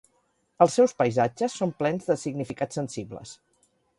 Els 0.65 0.77
seus 0.79 0.95
paisatges 1.01 1.57
són 1.59 1.75
plens 1.83 2.09
de 2.11 2.17
significats 2.23 2.79
sensibles. 2.81 3.37